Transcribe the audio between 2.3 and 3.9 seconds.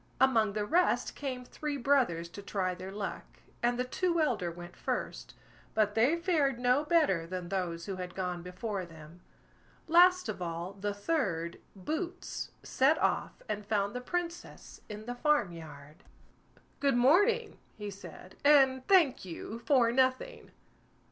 try their luck, and the